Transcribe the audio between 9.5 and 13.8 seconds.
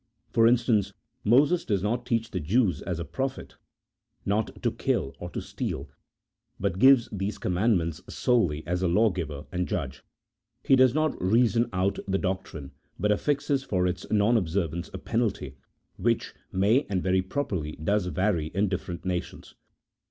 and judge; he does not reason out the doc trine, but affixes